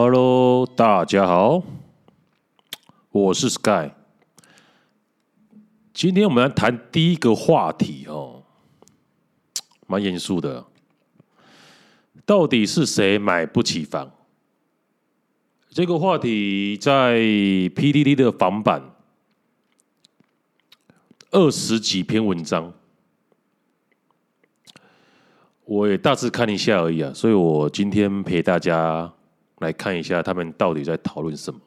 [0.00, 1.60] Hello，大家好，
[3.10, 3.90] 我是 Sky。
[5.92, 8.44] 今天我们来谈第一个话题哦，
[9.88, 10.64] 蛮严肃的。
[12.24, 14.12] 到底是谁买不起房？
[15.68, 18.80] 这个话题在 PDD 的房版
[21.32, 22.72] 二十几篇文章，
[25.64, 29.12] 我也大致看一下而已啊，所以我今天陪大家。
[29.58, 31.60] 来看一下他们到底在讨论什么。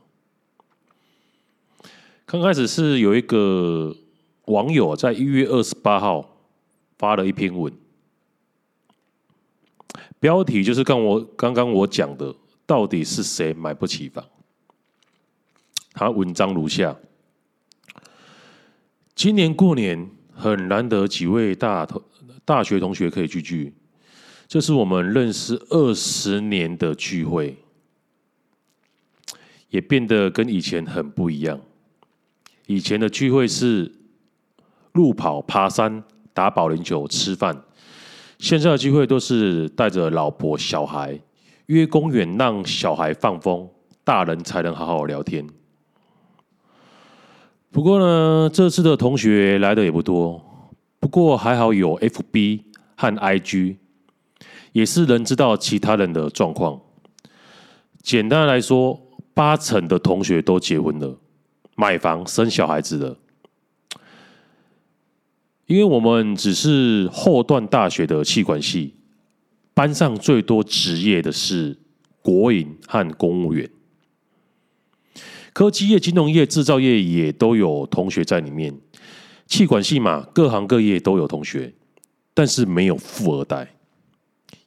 [2.25, 3.95] 刚开始是有一个
[4.45, 6.37] 网友在一月二十八号
[6.97, 7.73] 发了一篇文，
[10.19, 12.33] 标题就是刚我刚刚我讲的，
[12.65, 14.25] 到底是谁买不起房？
[15.93, 16.95] 他文章如下：
[19.13, 22.01] 今年过年很难得几位大同
[22.45, 23.73] 大学同学可以聚聚，
[24.47, 27.57] 这是我们认识二十年的聚会。
[29.71, 31.59] 也变得跟以前很不一样。
[32.67, 33.91] 以前的聚会是
[34.91, 37.63] 路跑、爬山、打保龄球、吃饭，
[38.37, 41.19] 现在的聚会都是带着老婆、小孩
[41.67, 43.67] 约公园，让小孩放风，
[44.03, 45.47] 大人才能好好聊天。
[47.71, 50.43] 不过呢，这次的同学来的也不多，
[50.99, 52.63] 不过还好有 FB
[52.97, 53.77] 和 IG，
[54.73, 56.81] 也是能知道其他人的状况。
[58.01, 59.07] 简单来说。
[59.33, 61.17] 八成的同学都结婚了，
[61.75, 63.17] 买房生小孩子了。
[65.67, 68.93] 因为我们只是后段大学的气管系，
[69.73, 71.77] 班上最多职业的是
[72.21, 73.69] 国营和公务员，
[75.53, 78.77] 科技业、金融业、制造业也都有同学在里面。
[79.47, 81.73] 气管系嘛，各行各业都有同学，
[82.33, 83.75] 但是没有富二代，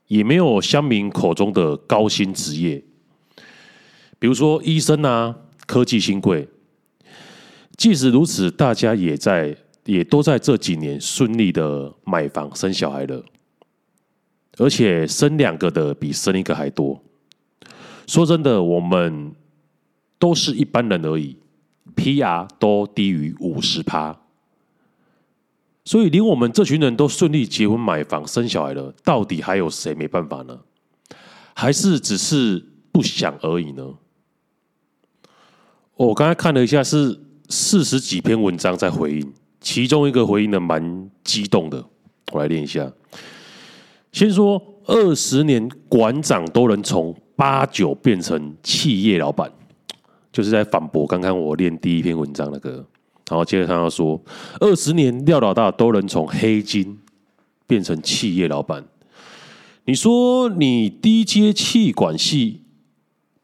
[0.08, 2.82] 也没有乡民口中的高薪职业。
[4.18, 5.36] 比如说医生啊，
[5.66, 6.48] 科技新贵。
[7.76, 13.24] 即使如此，大家也在也都在这几年顺利的买房生小孩了，
[14.58, 17.02] 而且生两个的比生一个还多。
[18.06, 19.34] 说真的，我们
[20.18, 21.36] 都是一般人而已
[21.96, 24.20] ，PR 都低于五十趴。
[25.84, 30.60] 所以连我们这群人都顺利结婚、买房、生小孩了，到底还有谁没办法呢？
[31.54, 33.94] 还是只是不想而已呢？
[35.96, 37.16] 我刚才看了一下，是
[37.48, 41.84] 四十几篇文章在回应，其中一个回应的蛮激动的，
[42.32, 42.90] 我来念一下。
[44.10, 49.48] 先说二十年馆长都能从八九变成企业老板，
[50.32, 52.84] 就是在反驳刚刚我念第一篇文章那个。
[53.30, 54.20] 然后接着他要说，
[54.60, 56.98] 二十年廖老大都能从黑金
[57.66, 58.84] 变成企业老板，
[59.84, 62.63] 你说你低阶气管系？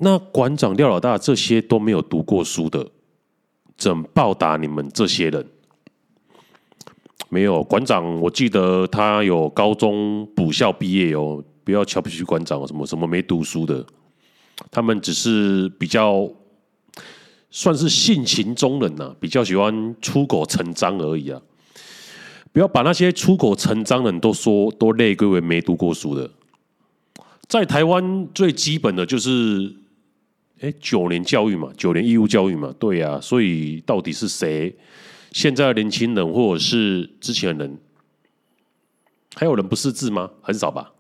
[0.03, 2.89] 那馆长廖老大这些都没有读过书的，
[3.77, 5.47] 怎报答你们这些人？
[7.29, 13.85] 没有馆长，我记得他有高中补校毕业哦，不要瞧不起馆长，什么什么没读书的，
[14.71, 16.27] 他们只是比较
[17.51, 21.43] 算是性情中人呐、比较喜欢出口成章而已啊！
[22.53, 26.31] 不要把那些出口成章的人都说都类归为没读过书的，
[27.47, 29.77] 在台湾最基本的就是。
[30.61, 34.77] 哎，九年教育嘛，九年义务教育嘛，对呀、所以到底是谁？
[35.33, 37.79] 现在的年轻人或者是之前的人，
[39.35, 40.31] 还有人不识字吗？
[40.43, 40.93] 很少吧。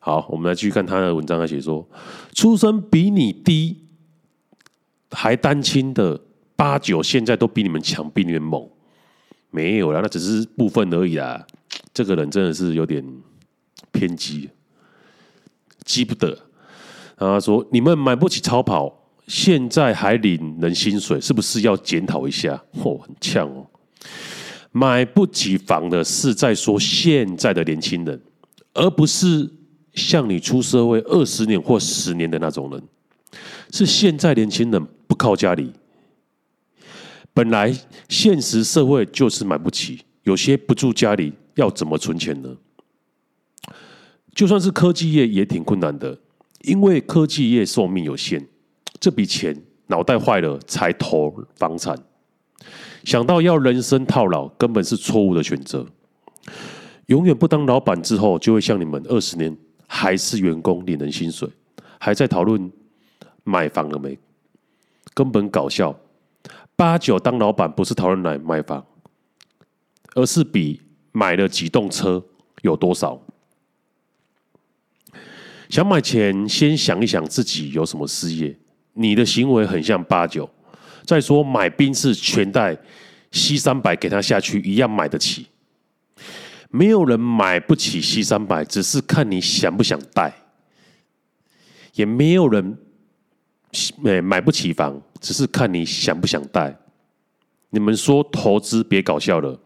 [0.00, 1.88] 好，我们来继续看他的文章，他写说，
[2.34, 3.84] 出身比你低
[5.10, 6.20] 还单亲的
[6.56, 8.68] 八九，现在都比你们强，比你们猛。
[9.50, 11.46] 没有啦，那只是部分而已啦。
[11.92, 13.04] 这个人真的是有点
[13.92, 14.48] 偏激，
[15.84, 16.49] 激不得。
[17.20, 18.90] 然后他说：“你们买不起超跑，
[19.26, 23.66] 现在还领人薪水，是不是要检讨一下？”哦，很呛哦。
[24.72, 28.18] 买不起房的是在说现在的年轻人，
[28.72, 29.52] 而不是
[29.92, 32.82] 像你出社会二十年或十年的那种人。
[33.70, 35.72] 是现在年轻人不靠家里，
[37.34, 37.76] 本来
[38.08, 42.48] 现实社会就是买不起，有些不住家里要怎么存钱呢？
[44.34, 46.18] 就算是科技业也挺困难的。
[46.62, 48.46] 因为科技业寿命有限，
[48.98, 51.96] 这笔钱脑袋坏了才投房产，
[53.04, 55.86] 想到要人生套牢，根本是错误的选择。
[57.06, 61.48] 永远不当老板之后，就会像你们二十年还是员工领人薪水，
[61.98, 62.70] 还在讨论
[63.42, 64.18] 买房了没？
[65.14, 65.98] 根本搞笑。
[66.76, 68.84] 八九当老板不是讨论买买房，
[70.14, 70.80] 而是比
[71.12, 72.24] 买了几栋车
[72.62, 73.20] 有多少。
[75.70, 78.58] 想买前先想一想自己有什么事业，
[78.94, 80.50] 你的行为很像八九。
[81.04, 82.76] 再说买宾士全带
[83.30, 85.46] C 三百给他下去，一样买得起。
[86.70, 90.34] 没有人买不起 C 三百，只是看你想不想带。
[91.94, 92.76] 也没有人
[94.24, 96.76] 买不起房，只是看你想不想贷。
[97.70, 99.60] 你们说投资别搞笑了，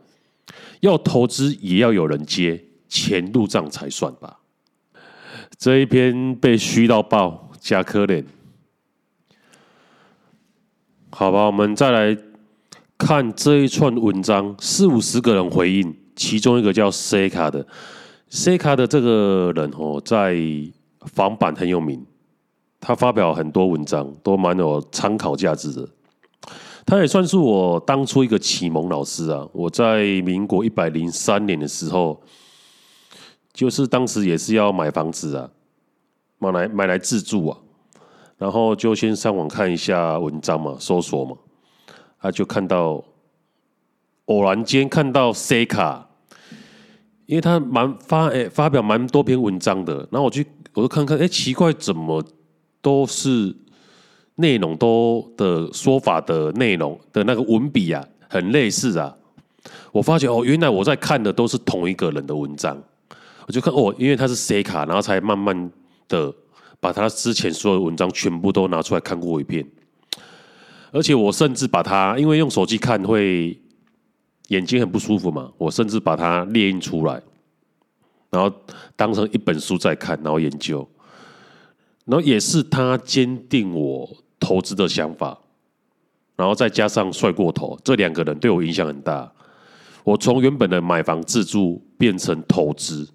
[0.80, 4.40] 要投资也要有人接，钱入账才算吧。
[5.58, 8.24] 这一篇被虚到爆，加可怜。
[11.10, 12.16] 好吧，我们再来
[12.98, 17.66] 看这一串文章，四五十个人回应，其中一个叫 C 卡的
[18.28, 20.36] ，C 卡的这个人哦，在
[21.00, 22.04] 房版很有名。
[22.80, 25.88] 他发表很多文章，都蛮有参考价值的。
[26.84, 29.46] 他也算是我当初一个启蒙老师啊。
[29.52, 32.20] 我在民国一百零三年的时候，
[33.54, 35.48] 就是当时也是要买房子啊，
[36.38, 37.56] 买来买来自住啊。
[38.36, 41.36] 然后就先上网看一下文章嘛，搜索嘛，
[42.20, 43.02] 他就看到
[44.26, 46.10] 偶然间看到 C 卡，
[47.24, 50.06] 因为他蛮发诶、发表蛮多篇文章的。
[50.10, 52.22] 然后我去我就看看，哎、奇怪，怎么？
[52.82, 53.56] 都是
[54.34, 59.16] 内容都的说法的内容的那个文笔啊，很类似啊。
[59.90, 62.76] 我发觉哦，原来我在看的都是同一个人的文章。
[63.46, 65.70] 我就看哦，因为他是 C 卡，然后才慢慢
[66.08, 66.32] 的
[66.80, 69.66] 把他之前所有文章全部都拿出来看过一遍。
[70.92, 73.60] 而且我甚至把他，因为用手机看会
[74.48, 77.20] 眼睛很不舒服嘛，我甚至把它列印出来，
[78.30, 78.54] 然后
[78.94, 80.88] 当成一本书在看，然后研究。
[82.04, 84.08] 然后也是他坚定我
[84.38, 85.38] 投资的想法，
[86.36, 89.32] 然后再加上帅过头，这两个人对我影响很大。
[90.04, 93.08] 我从原本的买房自住变成投资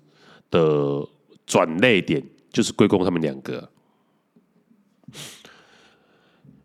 [0.50, 1.08] 的
[1.46, 3.70] 转捩点，就是归功他们两个。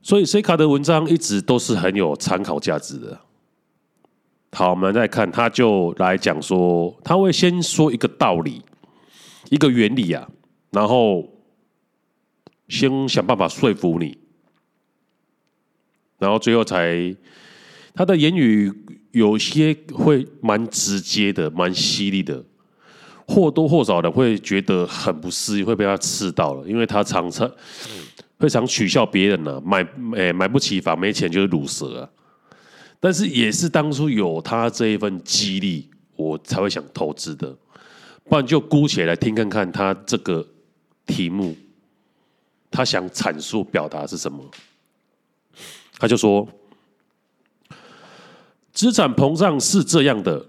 [0.02, 3.20] 所以 C 卡的文章一直都是很有参考价值的。
[4.52, 8.62] 好，我们再看，他就来讲说，他会先说一个道理，
[9.50, 10.28] 一个原理啊，
[10.70, 11.30] 然后。
[12.66, 14.16] 先想办法说服你，
[16.18, 17.14] 然后最后才
[17.94, 18.72] 他的言语
[19.12, 22.42] 有些会蛮直接的，蛮犀利的，
[23.26, 27.50] 或多或少的会觉得很不适应，会被他刺到了，因为他常常
[28.38, 32.08] 会常取笑别人呢、啊，买诶买不起房，没钱就是鲁蛇啊。
[33.00, 37.54] 但是也是当初有他这一份激励，我才会想投资的，
[38.24, 40.46] 不然就姑且来听看看他这个
[41.06, 41.56] 题目。
[42.70, 44.44] 他想阐述表达是什么？
[45.96, 46.48] 他就说，
[48.72, 50.44] 资产膨胀是这样的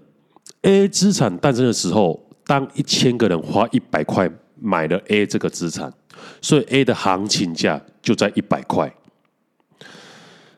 [0.62, 5.92] ：A 资产诞生的时候，当一千个人花一百块买了 A 这个资产，
[6.40, 8.94] 所以 A 的行情价就在一百块。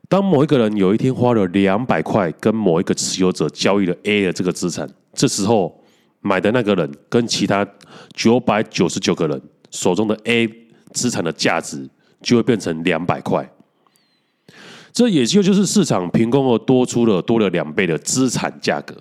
[0.08, 5.82] 当某一个人有一天花了两百块跟某一个持有者交易了 A 的这个资产，这时候
[6.20, 7.66] 买的那个人跟其他
[8.14, 10.68] 九百九十九个人手中的 A。
[10.94, 11.86] 资产的价值
[12.22, 13.46] 就会变成两百块，
[14.90, 18.96] 这也就就是市场凭空而多出了多了两倍的资产价格，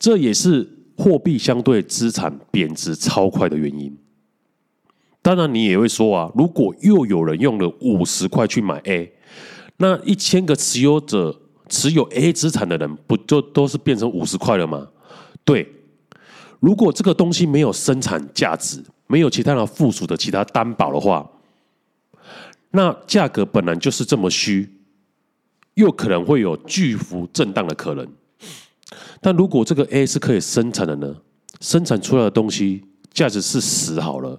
[0.00, 3.96] 这也是货币相对资产贬值超快的原因。
[5.22, 9.12] 当然，你也会说啊，如果又有人用了五十块去买 A，
[9.78, 14.88] 那一千个持有者持有 A 资产的人，不就都是变成五十块了吗？
[15.44, 15.70] 对，
[16.60, 18.82] 如果这个东西没有生产价值。
[19.06, 21.30] 没有其他的附属的其他担保的话，
[22.70, 24.78] 那价格本来就是这么虚，
[25.74, 28.08] 又可能会有巨幅震荡的可能。
[29.20, 31.14] 但如果这个 A 是可以生产的呢？
[31.60, 32.82] 生产出来的东西
[33.12, 34.38] 价值是十好了，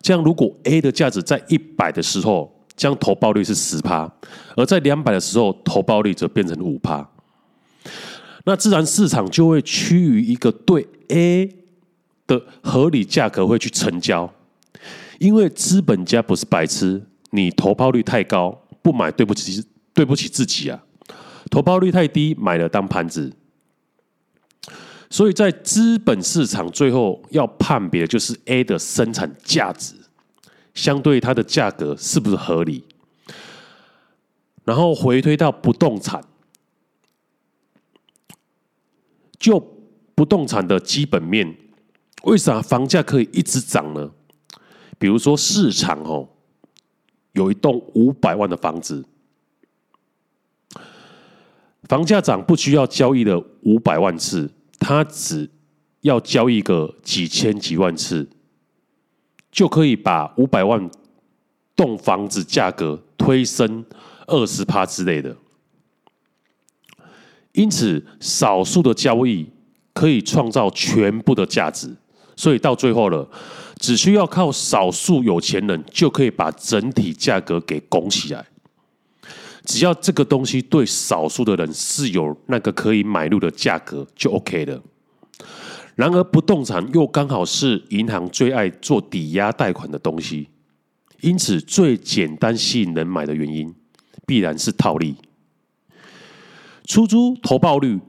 [0.00, 4.10] 这样如果 A 的价值在一百的时候，将投报率是十趴，
[4.56, 7.08] 而在两百的时候，投报率则变成五趴，
[8.44, 11.56] 那自然市场就会趋于一个对 A。
[12.30, 14.32] 的合理价格会去成交，
[15.18, 20.80] 因为资本家不是白痴，你投报率太高不买，对不起，对不起自己啊！
[21.50, 23.32] 投报率太低，买了当盘子。
[25.10, 29.94] 所以在资本市场最后要判别的就是 A 的生产价值，
[30.72, 32.84] 相对它的价格是不是合理，
[34.64, 36.22] 然后回推到不动产，
[39.36, 39.58] 就
[40.14, 41.56] 不动产的基本面。
[42.22, 44.12] 为啥房价可以一直涨呢？
[44.98, 46.28] 比如说市场哦，
[47.32, 49.04] 有一栋五百万的房子，
[51.84, 54.48] 房价涨不需要交易的五百万次，
[54.80, 55.48] 他只
[56.00, 58.28] 要交易个几千几万次，
[59.52, 60.90] 就可以把五百万
[61.76, 63.84] 栋房子价格推升
[64.26, 65.36] 二十趴之类的。
[67.52, 69.46] 因此，少数的交易
[69.92, 71.94] 可以创造全部的价值，
[72.34, 73.28] 所以到最后了，
[73.76, 78.46] 只需要靠少数有钱人就可以把整体价格给拱起来。
[79.64, 84.82] 只要这个东西对少数的人是有那个可以买入的价格，就 OK 了。
[85.96, 90.48] 然而，不动产又刚好是银行最爱做抵押贷款的东西，
[91.20, 93.74] 因此最简单吸引人买的原因，
[94.26, 95.14] 必然是套利。
[96.86, 98.00] 出租投报率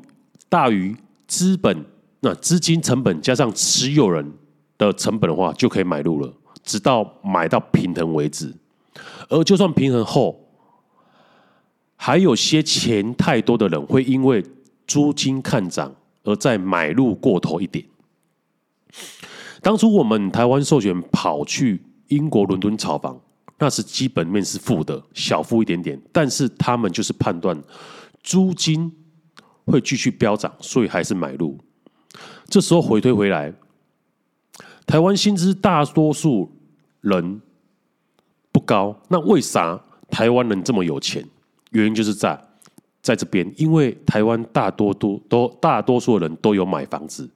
[0.47, 0.95] 大于
[1.27, 1.85] 资本，
[2.21, 4.31] 那资金成本加上持有人
[4.77, 8.53] 的成本的话，就可以买入了，直到买到平衡为止。
[9.27, 10.40] 而就算平衡后，
[12.03, 14.43] 还有些钱太多的人会因为
[14.87, 15.93] 租金看涨
[16.23, 17.85] 而再买入过头一点。
[19.61, 23.21] 当初我们台湾授权跑去英国伦敦炒房，
[23.59, 27.55] 那是基本面是负的，小负一点点，但是他们就是判断。
[28.23, 28.91] 租金
[29.65, 31.55] 会继续飙涨，所以还是买入。
[32.45, 33.53] 这时候回推回来，
[34.87, 36.51] 台湾薪资大多数
[37.01, 37.39] 人
[38.51, 39.79] 不高，那为啥
[40.09, 41.23] 台湾人这么有钱？
[41.71, 42.39] 原因就是在
[43.01, 47.29] 在这边，因为台湾大多都都大多数人都有买房子，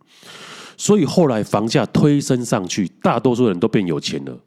[0.77, 4.37] 所以后来房价推升上去，大多数人都变有钱了。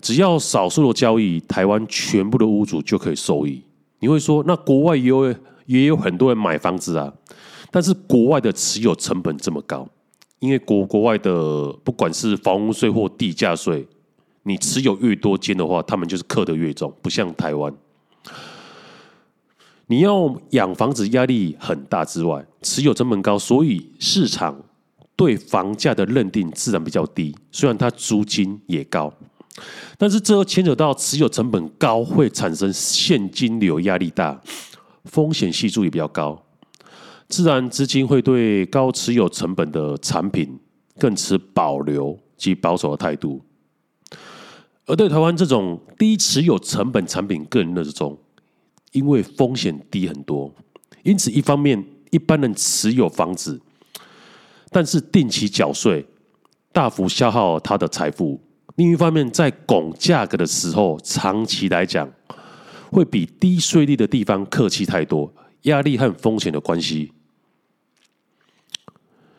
[0.00, 3.62] 只要少数的交易，台湾全部的屋主就可以受益。
[4.00, 7.10] 你会说，那国外也有也有很多人买房子啊，
[7.70, 9.88] 但是国外的持有成本这么高，
[10.40, 13.86] 因为国国外的不管是房屋税或地价税，
[14.42, 17.74] 你持有越多间的话，他们就是课得越重，不像台湾，
[19.86, 24.58] 你要养房子压力很大之外，持有成本高，所以市场
[25.14, 29.12] 对房价的认定自然比较低，虽然它租金也高。
[29.96, 34.40] 但是这牵扯到持有成本高，会产生现金流压力大，
[35.04, 36.42] 风险系数也比较高，
[37.28, 40.58] 自然资金会对高持有成本的产品
[40.98, 43.40] 更持保留及保守的态度，
[44.86, 48.18] 而对台湾这种低持有成本产品更热衷，
[48.94, 50.52] 因为风险低很多，
[51.02, 53.60] 因此一方面一般人持有房子，
[54.70, 56.06] 但是定期缴税，
[56.72, 58.40] 大幅消耗他的财富。
[58.76, 62.08] 另一方面，在拱价格的时候，长期来讲，
[62.90, 65.32] 会比低税率的地方客气太多，
[65.62, 67.12] 压力和风险的关系。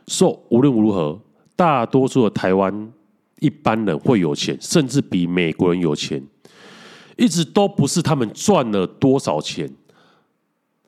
[0.08, 1.20] 说、so, 无论如何，
[1.56, 2.92] 大多数的台湾
[3.40, 6.22] 一般人会有钱，甚至比美国人有钱，
[7.16, 9.70] 一直都不是他们赚了多少钱，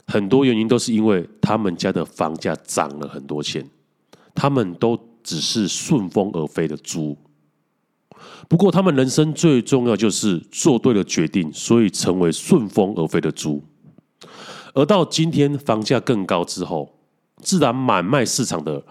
[0.05, 3.65] 很多原因都是因为他们家的房价涨了很多钱，
[4.35, 7.17] 他们都只是顺风而飞的猪。
[8.49, 13.63] 不过，他们人生最重要就是做对了决定，所以成为顺风而飞的猪。
[14.73, 16.99] 而到今天房价更高之后，
[17.41, 18.83] 自然买卖市场的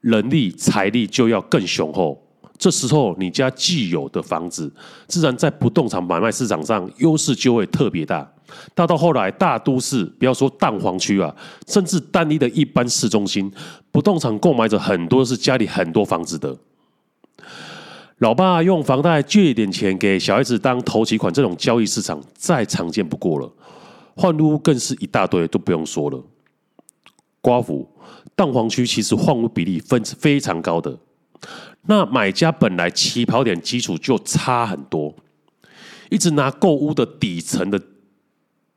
[0.00, 2.22] 人力财力就要更雄厚。
[2.62, 4.72] 这时候，你家既有的房子，
[5.08, 8.24] 自然在不动产买卖市场上优势就会特别大。
[8.72, 11.34] 大到后来，大都市不要说蛋黄区啊，
[11.66, 13.50] 甚至单一的一般市中心，
[13.90, 16.56] 不动产购买者很多是家里很多房子的。
[18.18, 23.52] 老爸用房贷借一点钱给小孩子当头期款，这种交易市场再常见不过了。
[24.14, 26.22] 换屋更是一大堆，都不用说了。
[27.40, 27.90] 瓜府
[28.36, 30.96] 蛋黄区其实换屋比例分非常高的，
[31.86, 35.14] 那买家本来起跑点基础就差很多，
[36.10, 37.80] 一直拿购物的底层的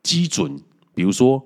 [0.01, 0.59] 基准，
[0.93, 1.45] 比如说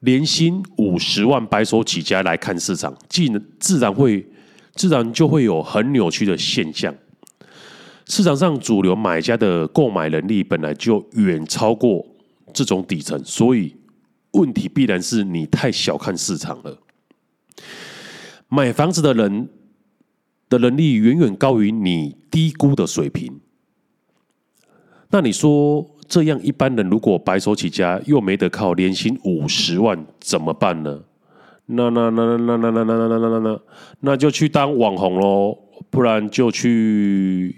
[0.00, 4.26] 年薪五十万白手起家来看市场，既自然会
[4.74, 6.94] 自然就会有很扭曲的现象。
[8.06, 12.04] 市场上主流买家的购买能力本来就远超过
[12.52, 13.74] 这种底层，所以
[14.32, 16.78] 问题必然是你太小看市场了。
[18.48, 19.48] 买房子的人
[20.60, 23.40] 的能力远远高于你低估的水平。
[25.10, 31.02] 那你说这样一般人如果白手起家又没得靠，年薪五十万怎么办呢？
[31.66, 33.60] 那那那那那那那那那那那那
[34.00, 35.58] 那就去当网红喽，
[35.90, 37.56] 不然就去。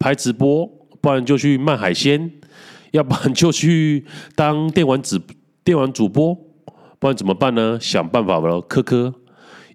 [0.00, 0.64] 拍直播，
[1.00, 2.30] 不然就去卖海鲜，
[2.92, 4.04] 要不然就去
[4.36, 5.18] 当电玩主
[5.64, 6.32] 电玩主播，
[7.00, 7.76] 不然怎么办呢？
[7.80, 9.12] 想办法喽，科科，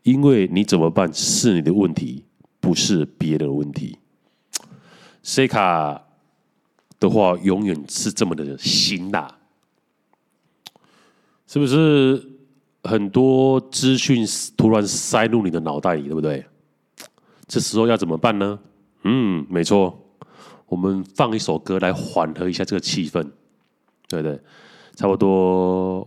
[0.03, 2.23] 因为你怎么办是你的问题，
[2.63, 3.99] 不是别的问题。
[5.21, 6.01] ，C 卡
[6.97, 9.37] 的话永远是这么的辛辣，
[11.45, 12.29] 是不是？
[12.85, 14.25] 很多资讯
[14.57, 16.45] 突然塞入你的脑袋里，对不对？
[17.47, 18.59] 这时候要怎么办呢？
[19.03, 19.97] 嗯，没错，
[20.67, 23.23] 我们放一首歌来缓和一下这个气氛，
[24.09, 24.37] 对不对？
[24.97, 26.05] 差不多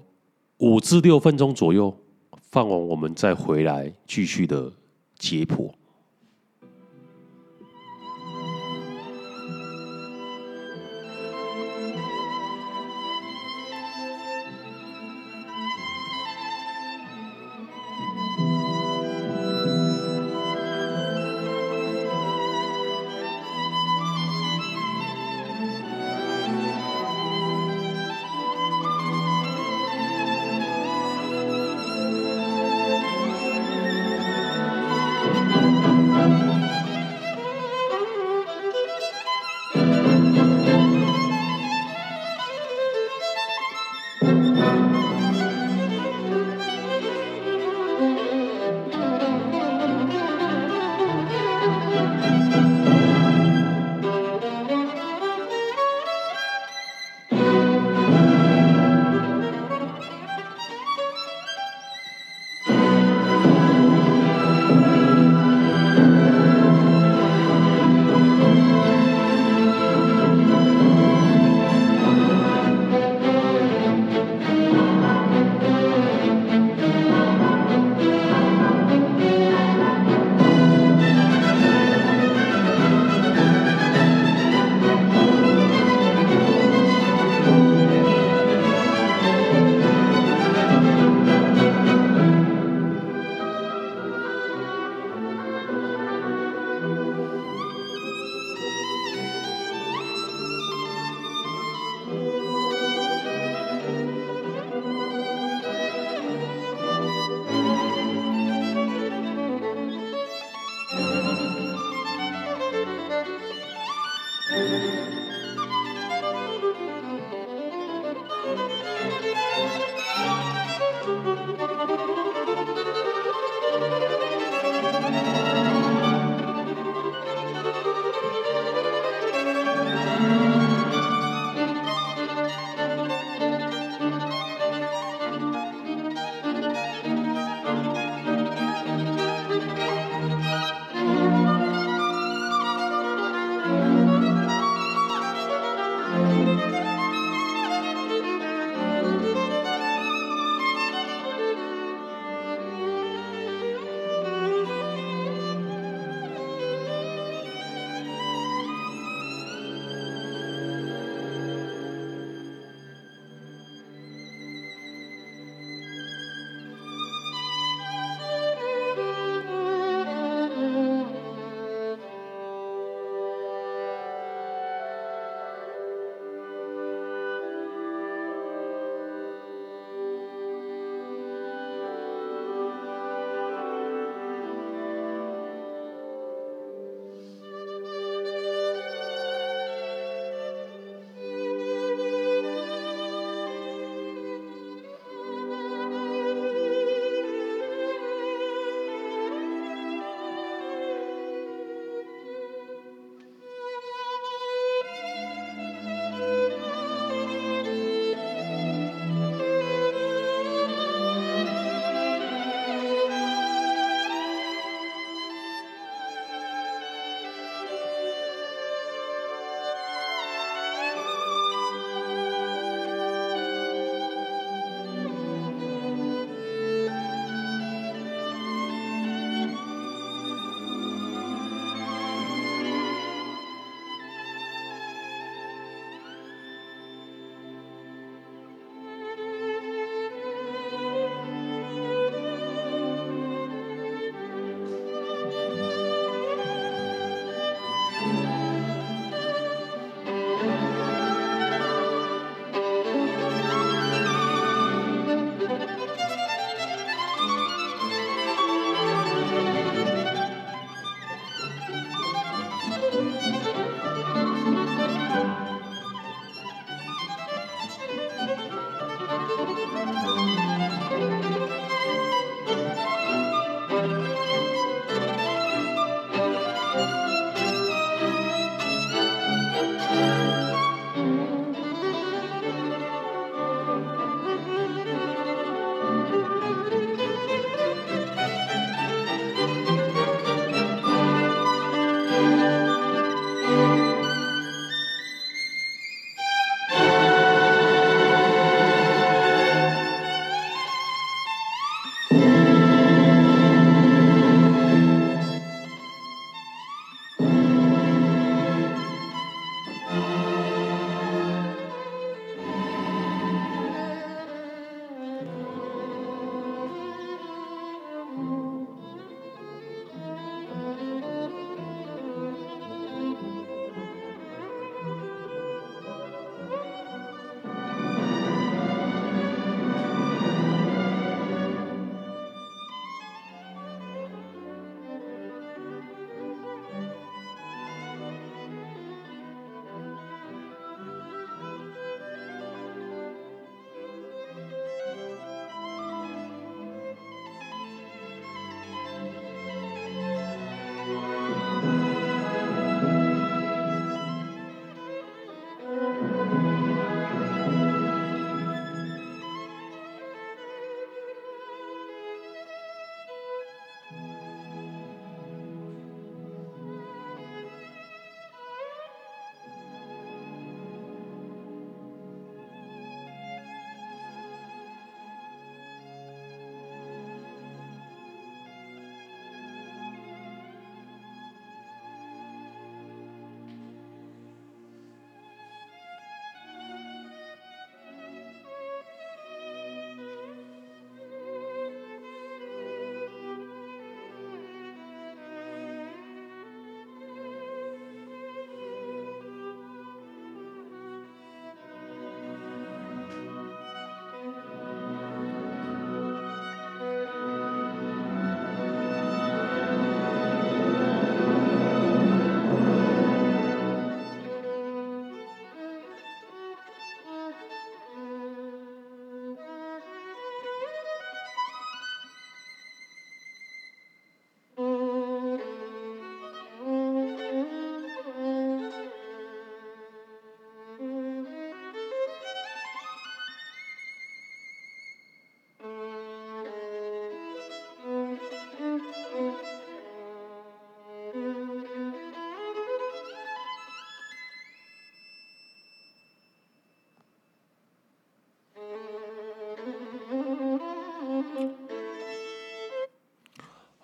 [0.58, 1.98] 五至六分钟左右，
[2.50, 4.70] 放完我们再回来继续的
[5.18, 5.72] 解剖。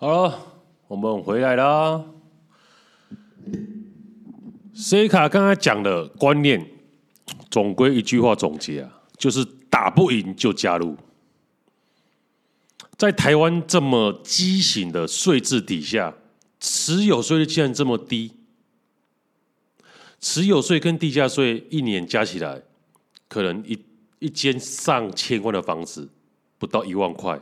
[0.03, 0.37] 好了，
[0.89, 2.03] 我们回来啦。
[4.73, 6.69] C 卡刚才讲的观念，
[7.49, 10.97] 总归一句话总结啊，就是打不赢就加入。
[12.97, 16.13] 在台湾这么畸形的税制底下，
[16.59, 18.33] 持有税率竟然这么低，
[20.19, 22.61] 持有税跟地价税一年加起来，
[23.29, 23.79] 可能一
[24.19, 26.09] 一间上千万的房子
[26.57, 27.39] 不到一万块，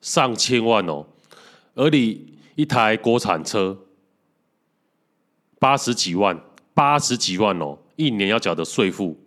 [0.00, 1.08] 上千万哦。
[1.74, 3.76] 而你一台国产车，
[5.58, 6.40] 八十几万，
[6.72, 9.18] 八十几万哦，一年要缴的税负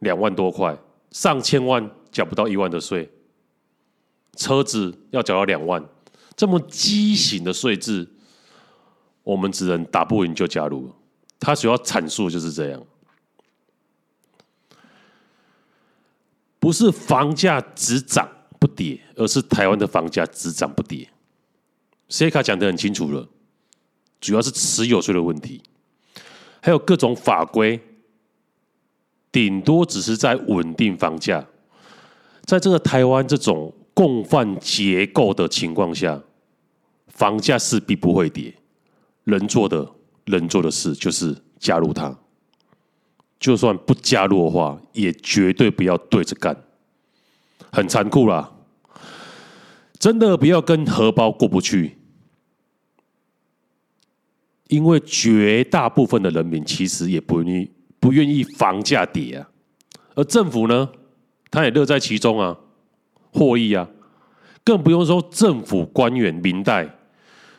[0.00, 0.76] 两万多块，
[1.10, 3.08] 上千万缴不到一万的税，
[4.36, 5.84] 车子要缴到两万，
[6.36, 8.08] 这么畸形的税制，
[9.22, 10.92] 我们只能打不赢就加入。
[11.38, 12.84] 他主要阐述就是这样，
[16.58, 21.08] 不是房价只涨不跌，而是台湾的房价只涨不跌。
[22.08, 23.28] C 卡讲得很清楚了，
[24.20, 25.62] 主要是持有税的问题，
[26.62, 27.78] 还有各种法规，
[29.30, 31.46] 顶多只是在稳定房价。
[32.44, 36.22] 在这个台湾这种共犯结构的情况下，
[37.08, 38.54] 房价势必不会跌。
[39.24, 39.86] 能做的，
[40.24, 42.18] 能做的事就是加入它。
[43.38, 46.56] 就算不加入的话，也绝对不要对着干，
[47.70, 48.50] 很残酷啦。
[49.98, 51.97] 真的不要跟荷包过不去。
[54.68, 59.48] 因为绝大部分的人民其实也不愿意不愿意房价跌啊，
[60.14, 60.88] 而政府呢，
[61.50, 62.56] 他也乐在其中啊，
[63.32, 63.88] 获益啊，
[64.62, 66.98] 更不用说政府官员、民代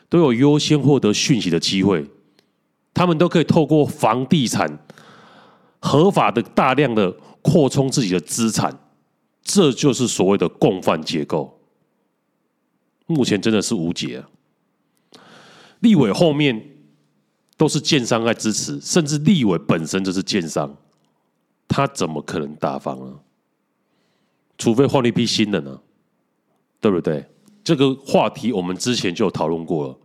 [0.08, 2.06] 都有优先获得讯息的机会，
[2.94, 4.78] 他们都可以透过房地产
[5.80, 7.10] 合法的大量的
[7.42, 8.72] 扩充自己的资产，
[9.42, 11.60] 这就是所谓的共犯结构。
[13.06, 14.30] 目前真的是无解啊，
[15.80, 16.69] 立委后面。
[17.60, 20.74] 都是建商在支持，甚至立委本身就是建商，
[21.68, 23.20] 他怎么可能大方呢？
[24.56, 25.78] 除非换一批新人呢，
[26.80, 27.22] 对不对？
[27.62, 29.98] 这个话题我们之前就有讨论过了，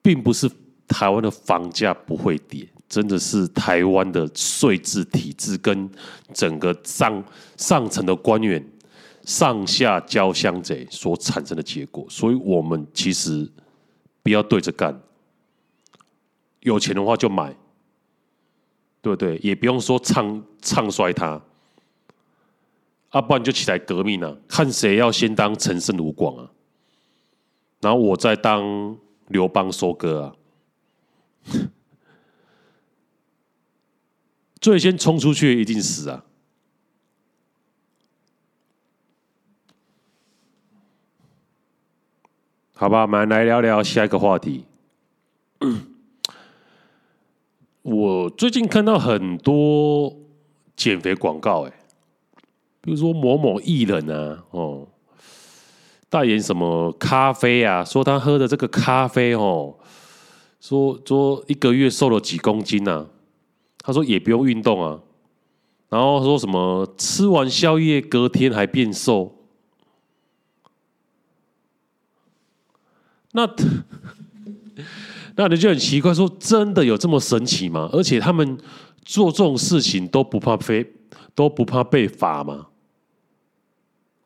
[0.00, 0.50] 并不是
[0.86, 5.90] 台湾的房价不会跌，真的是台湾的税制体制跟
[6.32, 7.22] 整个上
[7.58, 8.66] 上层的官员
[9.24, 13.46] 上下交相贼所产生的结果，所以我们其实
[14.22, 14.98] 不要对着干。
[16.60, 17.54] 有钱的话就买，
[19.00, 19.38] 对不对？
[19.38, 21.40] 也不用说唱唱衰他，
[23.10, 26.50] 啊，不然就起来革命了，看谁要先当陈胜吴广啊，
[27.80, 30.34] 然后我再当刘邦收割啊，
[34.60, 36.24] 最先冲出去一定死啊！
[42.74, 44.64] 好吧，我们来聊聊下一个话题。
[47.90, 50.14] 我最近看到很多
[50.76, 51.72] 减肥广告，哎，
[52.82, 54.86] 比如说某某艺人啊，哦，
[56.10, 59.74] 代言什么咖啡啊，说他喝的这个咖啡哦，
[60.60, 63.06] 说说一个月瘦了几公斤啊，
[63.82, 65.00] 他说也不用运动啊，
[65.88, 69.34] 然后说什么吃完宵夜隔天还变瘦，
[73.32, 73.48] 那。
[75.40, 77.88] 那你就很奇怪，说真的有这么神奇吗？
[77.92, 78.58] 而且他们
[79.04, 80.92] 做这种事情都不怕被
[81.32, 82.66] 都不怕被罚吗？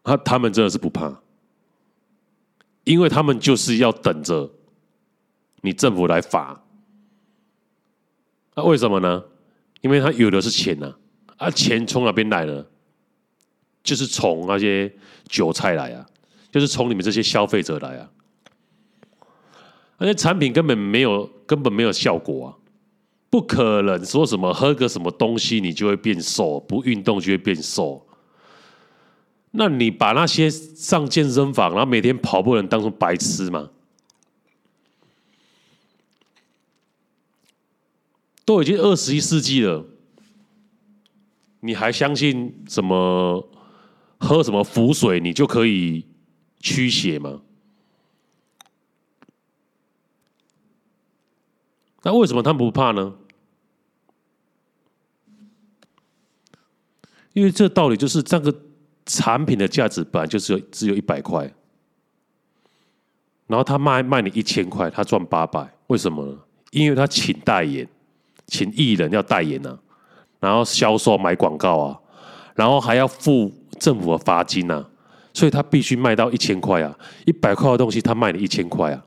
[0.03, 1.20] 他他们真的是不怕，
[2.85, 4.51] 因为他们就是要等着
[5.61, 6.64] 你政府来罚。
[8.55, 9.22] 那为什么呢？
[9.83, 10.94] 因为他有的是钱呐，
[11.37, 12.64] 啊，钱从哪边来呢？
[13.85, 14.90] 就是从那些
[15.29, 16.07] 韭菜来啊，
[16.51, 18.09] 就是从你们这些消费者来啊。
[20.02, 22.58] 那些产品根本没有，根本没有效果啊！
[23.30, 28.04] 不可能说什么喝个什么东西你就会变瘦，不运动就会变瘦。
[29.52, 33.70] 那你把那些上健身房然后每天跑步的人当成白痴吗？
[38.44, 39.86] 都已经二十一世纪了，
[41.60, 43.48] 你还相信什么
[44.18, 46.04] 喝什么浮水你就可以
[46.58, 47.42] 驱邪吗？
[52.02, 53.14] 那为什么他们不怕呢？
[57.32, 58.54] 因为这道理就是这个
[59.06, 61.50] 产品的价值本来就只有只有一百块，
[63.46, 66.38] 然后他卖卖你一千块，他赚八百，为什么呢？
[66.72, 67.88] 因为他请代言，
[68.46, 69.78] 请艺人要代言、啊，
[70.40, 72.00] 然后销售买广告啊，
[72.54, 74.86] 然后还要付政府的罚金啊，
[75.32, 79.04] 所以他必须卖到一千块啊，一百块的东西他卖你一千块啊，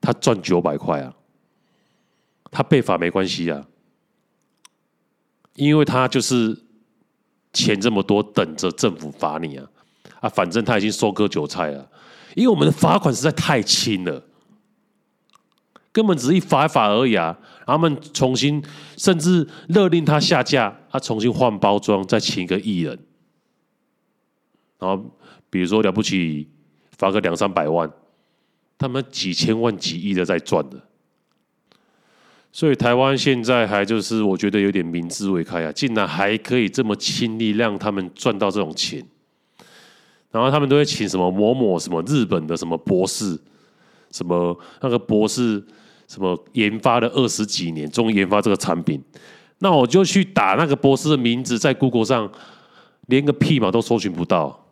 [0.00, 1.14] 他赚九百块啊，
[2.52, 3.66] 他被罚没关系啊，
[5.56, 6.56] 因为他就是
[7.52, 9.66] 钱这么多，等着政府罚你啊，
[10.20, 11.90] 啊，反正他已经收割韭菜了，
[12.36, 14.22] 因为我们的罚款实在太轻了。
[15.92, 17.38] 根本只是一罚一罚而已啊！
[17.66, 18.64] 他们重新
[18.96, 22.98] 甚至勒令他下架，他重新换包装，再请一个艺人，
[24.78, 25.04] 然后
[25.50, 26.48] 比如说了不起
[26.96, 27.92] 罚个两三百万，
[28.78, 30.82] 他们几千万、几亿的在赚的。
[32.52, 39.04] 所以台湾现在还就是我觉得有点民智未开啊，竟然还可以这么轻易让他们赚到这种钱，
[40.30, 43.36] 然后他们都会请什么某某什么日本的什么博士，
[44.10, 45.64] 什么那个博士。
[46.08, 49.02] 什么研发了二十几年，终于研发这个产品，
[49.60, 52.30] 那我就去打那个博士的名字，在 Google 上
[53.06, 54.66] 连个屁嘛都搜寻不到，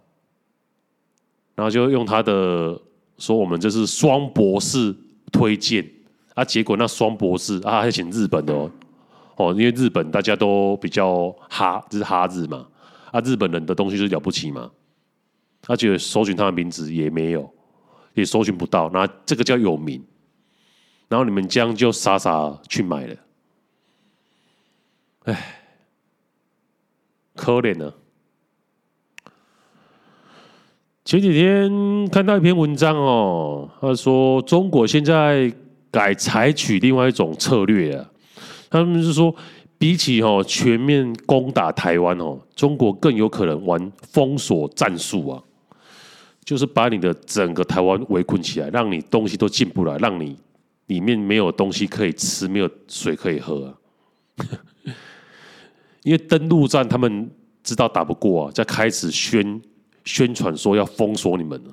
[1.55, 2.79] 然后就用他的
[3.17, 4.95] 说我们这是双博士
[5.33, 5.89] 推荐。
[6.41, 8.71] 啊，结果那双博士啊还请日本的哦，
[9.37, 12.67] 哦，因为日本大家都比较哈，就是哈日嘛，
[13.11, 14.71] 啊日本人的东西就了不起嘛，
[15.61, 17.53] 他觉得搜寻他的名字也没有，
[18.15, 20.03] 也搜寻不到，那这个叫有名。
[21.11, 23.17] 然后你们这样就傻傻去买了，
[25.25, 25.61] 哎，
[27.35, 27.93] 可怜呢。
[31.05, 35.53] 前几天看到一篇文章哦，他说中国现在
[35.91, 38.11] 改采取另外一种策略啊，
[38.71, 39.35] 他们是说
[39.79, 45.43] 比起哦全面攻打台湾哦，中国更有可能玩封锁战术啊，
[46.45, 50.37] 就是把你的整个台湾围困起来，让你东西都进不来，让你。
[50.87, 53.71] 里面没有东西可以吃，没有水可以喝啊！
[56.03, 57.31] 因为登陆战，他们
[57.63, 59.63] 知道打不过啊，在开始宣
[60.05, 61.71] 宣传说要封锁你们了。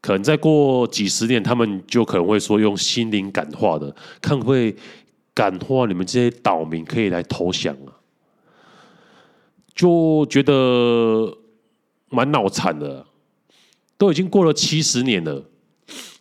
[0.00, 4.74] 可能再过几十年，他们就可能会说用心灵感化的，看会
[5.34, 7.92] 感化你们这些岛民，可以来投降啊！
[9.74, 11.36] 就觉得
[12.08, 13.06] 蛮脑残的，
[13.98, 15.44] 都已经过了七十年了，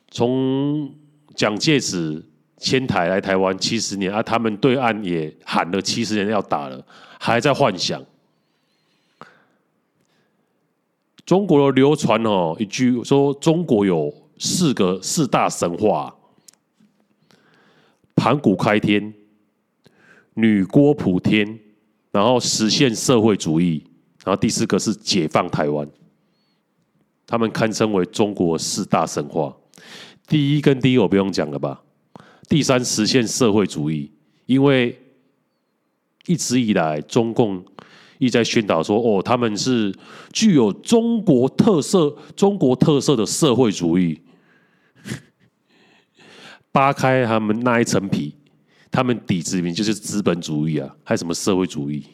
[0.10, 0.94] 从。
[1.36, 2.22] 蒋介石
[2.58, 6.86] 迁台来台湾七十年啊，他们对岸也喊了七十年要打了，
[7.18, 8.04] 还在幻想。
[11.30, 16.12] 中国的流传哦一句说，中国有四个四大神话：
[18.16, 19.14] 盘古开天、
[20.34, 21.60] 女娲补天，
[22.10, 23.84] 然后实现社会主义，
[24.26, 25.88] 然后第四个是解放台湾。
[27.28, 29.56] 他们堪称为中国四大神话。
[30.28, 31.80] 第一跟第一我不用讲了吧？
[32.48, 34.12] 第三实现社会主义，
[34.48, 35.00] 因为
[36.26, 37.64] 一直以来中共
[38.20, 39.92] 一直在宣导说，哦，他们是
[40.32, 44.22] 具有中国特色、中国特色的社会主义。
[46.72, 48.36] 扒开他们那一层皮，
[48.92, 52.06] 他们底子里面就是资本主义啊，还什么社会主义？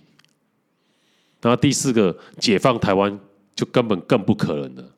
[1.42, 3.20] 然后第四个解放台湾，
[3.54, 4.96] 就根本更不可能了。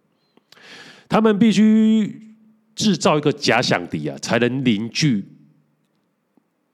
[1.09, 2.27] 他们必须。
[2.77, 5.25] 制造一个假想敌啊，才能凝聚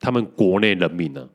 [0.01, 1.29] 他们国内人民呢、啊。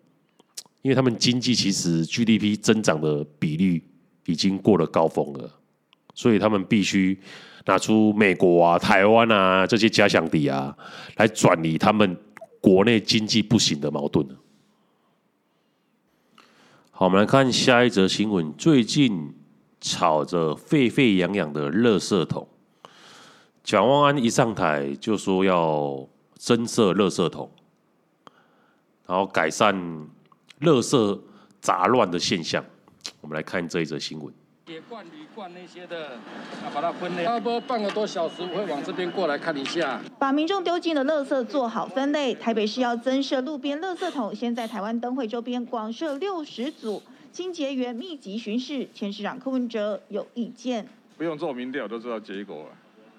[0.88, 3.84] 因为他们经济其实 GDP 增长的比率
[4.24, 5.60] 已经过了高峰了，
[6.14, 7.20] 所以他们必须
[7.66, 10.74] 拿出美国啊、台湾啊这些假想敌啊，
[11.16, 12.16] 来转移他们
[12.58, 14.26] 国内经济不行的矛盾。
[16.90, 18.50] 好，我们来看下一则新闻。
[18.54, 19.34] 最近
[19.82, 22.48] 吵着沸沸扬扬的垃圾桶。
[23.62, 27.50] 蒋万安一上台就说要增设垃圾桶，
[29.06, 29.76] 然后改善
[30.60, 31.20] 垃圾
[31.60, 32.64] 杂乱的现象。
[33.20, 34.32] 我们来看这一则新闻。
[34.66, 36.18] 铁罐、铝罐那些的，
[36.62, 37.24] 要把它分类。
[37.24, 39.98] 差不多半个多小时，我会往这边过来看一下。
[40.18, 42.34] 把民众丢进的垃圾做好分类。
[42.34, 48.86] 台北市要增设路边垃圾桶，先在台湾灯会周边广设六十组，清洁员密集巡视。
[48.92, 50.86] 前市长柯文哲有意见。
[51.16, 52.70] 不用做民调都知道结果了。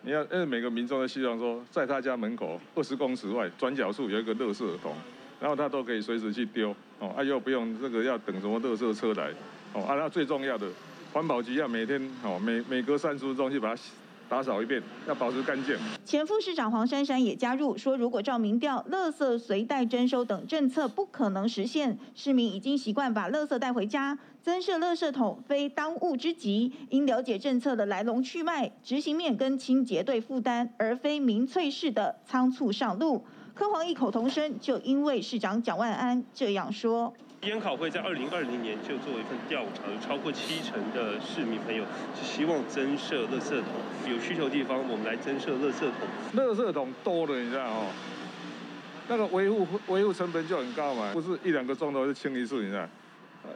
[0.04, 4.94] 你要，因为每个民众都希望说，在他家门口二十公尺外转角处有一个垃圾桶，
[5.40, 9.32] 然后他都可以随时去丢，哦，啊又不用这个要等什么特色车来，
[9.74, 10.68] 哦，啊，那最重要的，
[11.14, 13.82] 环保局要每天，哦，每每隔三十分钟去把它
[14.30, 15.76] 打扫一遍，要保持干净。
[16.06, 24.18] 前副市长黄珊珊也加入说，如果照民调，垃圾随袋征收等政策不可能实现，市民已经习惯把垃圾带回家。
[24.42, 33.26] 增设垃圾桶非当务之急，应了解政策的来龙去脉，执行面跟清洁队负担，而非民粹式的仓促上路。
[33.54, 37.14] 柯黄异口同声，就因为市长蒋万安这样说。
[37.44, 46.36] 研考会在二零二零年就做一份调查，有超过七成的市民朋友是希望增设垃圾桶，有需求地方我们来增设垃圾桶。
[46.36, 47.88] 垃圾桶多了，你知道哦，
[49.08, 52.88] 那个维护维护成本就很高嘛，不是一两个钟头就清一次，你知道。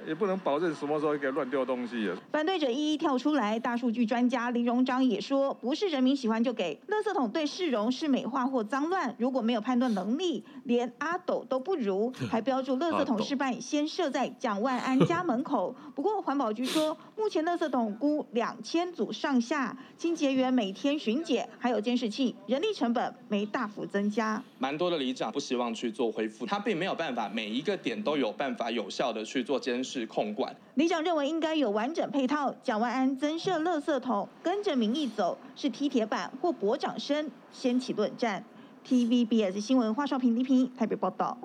[0.07, 2.11] 也不能保证什么时候给乱丢东西。
[2.31, 6.79] 反对者一一跳出来，大数据专家林荣章也说，不是人民喜欢就给。
[6.87, 12.11] 垃圾桶对市容是美化或脏乱，如果没有判断能力，连阿斗都不如。
[12.29, 15.75] 还标注垃圾桶失败，先设在蒋万安家门口。
[15.95, 24.41] 不过环保局说，目前垃圾桶估两千组上下，清洁员每天巡检，还有监视器，人力成本没大幅增加。
[24.57, 29.72] 蛮多的里长不希望去做恢复，他并没有办法每一个点都有办法有效的去做监。
[29.81, 30.53] 是控管。
[30.75, 32.53] 里长认为应该有完整配套。
[32.62, 38.43] 蒋万安增设垃圾桶，跟着民意走，是踢铁板或搏掌声，掀起论战。
[38.86, 41.38] TVBS 新闻华少平李平台北报道。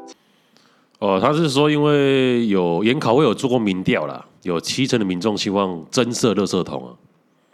[0.99, 6.91] 哦，他是说，因为有研考会有做过民调啦，有七成的民众希望增设垃圾桶啊。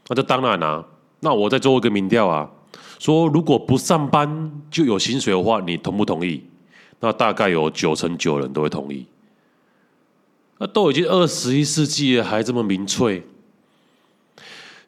[0.08, 0.84] 那这当然啦、啊，
[1.20, 2.50] 那我再做一个民调啊，
[2.98, 6.42] 说如果不上班就有薪水的话，你同不同意？
[7.00, 9.04] 那大概有九成九人都会同意。
[10.64, 13.22] 那都已经二十一世纪了，还这么民粹？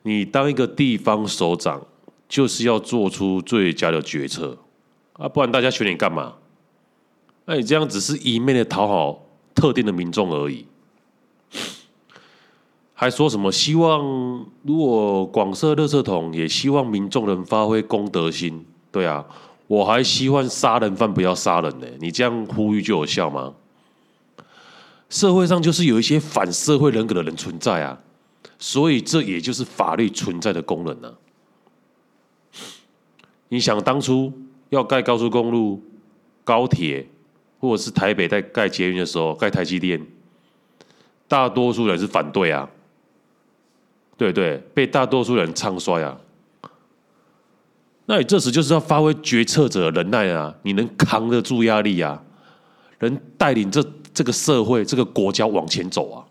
[0.05, 1.87] 你当一个地方首长，
[2.27, 4.57] 就是要做出最佳的决策
[5.13, 6.37] 啊，不然大家选你干嘛？
[7.45, 10.65] 那你这样只是一昧的讨好特定的民众而已，
[12.95, 18.65] 还说什么希望如果广设垃圾桶，也希望民众能发挥公德心？
[18.91, 19.23] 对啊，
[19.67, 21.87] 我还希望杀人犯不要杀人呢。
[22.01, 23.53] 你这样呼吁就有效吗？
[25.09, 27.97] 社会上就是有一些反社会人格的人存在啊，
[28.59, 31.15] 所以这也就是法律存在的功能呢、啊。
[33.49, 34.33] 你想当初
[34.71, 35.81] 要盖高速公路、
[36.43, 37.07] 高铁，
[37.61, 40.05] 或者是台北在盖捷运的时候，盖台积电，
[41.29, 42.69] 大多数人是反对啊，
[44.17, 46.19] 对对，被大多数人唱衰啊。
[48.07, 52.21] 那你这时就是要发挥决策者的能耐啊，你能扛得住压力啊，
[52.99, 53.81] 能带领这。
[54.17, 56.25] 这个社会，这个国家往前走啊！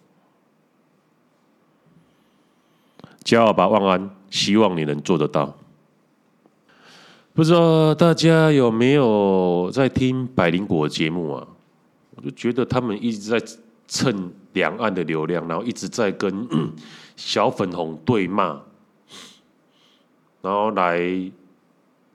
[3.24, 5.56] 骄傲吧，万安，希望你能做得到。
[7.36, 11.48] 不知道大家有没有在听百灵果的节目啊？
[12.16, 13.40] 我就觉得他们一直在
[13.88, 16.48] 蹭两岸的流量，然后一直在跟
[17.16, 18.60] 小粉红对骂，
[20.42, 21.00] 然后来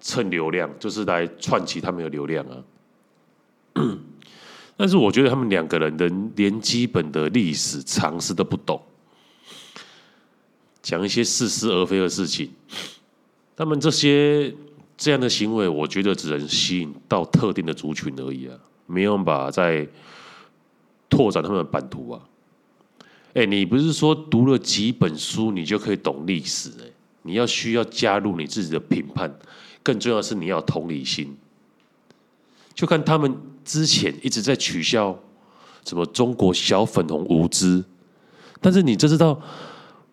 [0.01, 2.57] 蹭流量，就是来串起他们的流量啊。
[4.81, 8.81] 但是我觉得他们两个人连连基本的历史常识都不懂，
[10.81, 12.51] 讲一些似是而非的事情。
[13.55, 14.51] 他们这些
[14.97, 18.57] 这样的行为，我觉得只能吸引到特定的族群而已啊，
[18.87, 19.87] 没有办法再
[21.11, 22.22] 拓展他们的版图啊。
[23.35, 26.70] 哎，你不是说读了几本书你就可以懂历史？
[26.81, 26.87] 哎，
[27.20, 29.31] 你要需要加入你自己的评判，
[29.83, 31.37] 更重要是你要同理心。
[32.75, 35.18] 就看他们之前一直在取笑
[35.85, 37.85] 什么中国小粉红无知，
[38.61, 39.39] 但是你就知道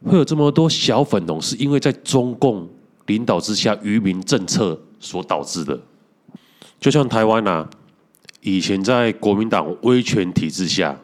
[0.03, 2.67] 会有这么多小粉红，是因为在中共
[3.05, 5.79] 领导之下愚民政策所导致的。
[6.79, 7.69] 就像台湾啊，
[8.41, 10.99] 以前在国民党威权体制下，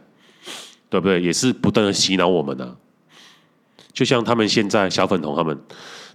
[0.90, 1.22] 对不对？
[1.22, 2.76] 也是不断的洗脑我们啊。
[3.94, 5.58] 就像他们现在小粉红他们，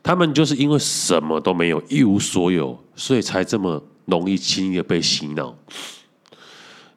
[0.02, 3.82] 他们就是因为什么都没有，一无所有，所以才这么。
[4.08, 5.54] 容易轻易的被洗脑，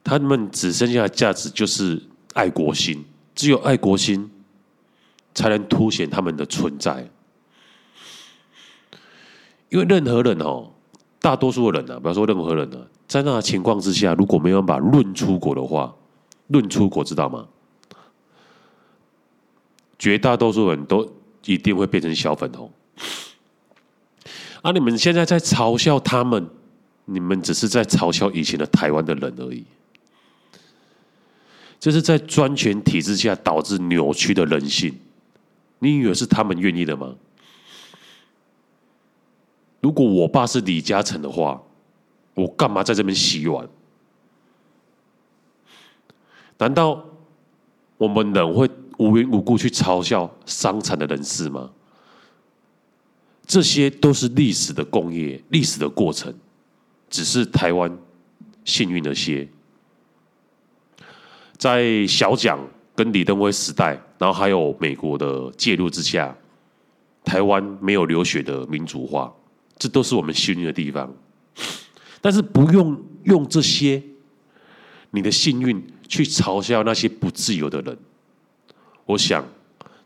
[0.02, 2.02] 他们只剩下的价值就是
[2.32, 3.04] 爱国心，
[3.34, 4.30] 只有爱国心
[5.34, 7.06] 才能凸显他们的存在。
[9.68, 10.70] 因为任何人哦，
[11.20, 15.94] 大多数的人呢，不要说任何人呢，在那情况之下，如果没有把论出国的话，
[16.48, 17.46] 论出国知道吗？
[19.98, 21.06] 绝大多数人都
[21.44, 22.72] 一定会变成小粉红。
[24.62, 26.48] 啊、你们现在在嘲笑他们。
[27.04, 29.64] 你们只是在嘲笑以前的台湾的人而已，
[31.80, 34.94] 这是在专权体制下导致扭曲的人性。
[35.80, 37.14] 你以为是他们愿意的吗？
[39.80, 41.60] 如果我爸是李嘉诚的话，
[42.34, 43.68] 我干嘛在这边洗碗？
[46.58, 47.04] 难道
[47.98, 51.68] 我们人会无缘无故去嘲笑伤残的人士吗？
[53.44, 56.32] 这些都是历史的工业，历史的过程。
[57.12, 57.94] 只是台湾
[58.64, 59.46] 幸运了些，
[61.58, 62.58] 在小蒋
[62.96, 66.34] 跟李登辉时代，然后还有美国的介入之下，
[67.22, 69.30] 台湾没有流血的民主化，
[69.76, 71.14] 这都是我们幸运的地方。
[72.22, 74.02] 但是不用用这些
[75.10, 77.98] 你的幸运去嘲笑那些不自由的人。
[79.04, 79.44] 我想，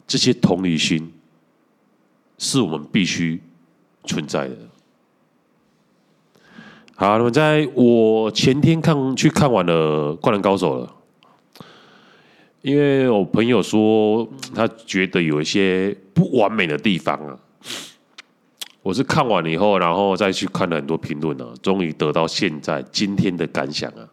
[0.09, 1.13] 这些同理心
[2.37, 3.41] 是我们必须
[4.07, 4.57] 存在的。
[6.99, 10.91] 好，那么在我前天看去看完了《灌篮高手》了，
[12.63, 17.39] 因为我朋友说他觉得有一些不完美的地方啊。
[18.81, 24.09] 我是看完了以后，然后再去看了很多评论啊，终于得到现在今天的感想啊。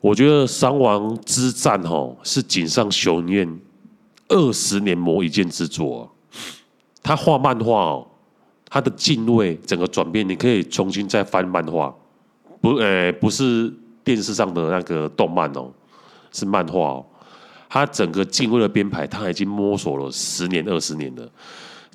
[0.00, 3.60] 我觉得《三王之战》吼是井上雄彦
[4.26, 6.12] 二十年磨一剑之作。
[7.04, 8.06] 他画漫画哦，
[8.72, 11.94] 他的敬畏整个转变，你可以重新再翻漫画，
[12.62, 13.70] 不，诶，不是
[14.02, 15.70] 电视上的那个动漫哦，
[16.32, 17.04] 是漫画哦。
[17.68, 21.30] 他整个敬畏的编排，他已经摸索了十年、二十年了，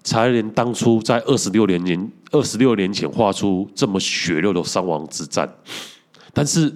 [0.04, 5.52] 才连当初在二十六年前、二十六年前画出这么血肉的伤亡之战，
[6.32, 6.72] 但是。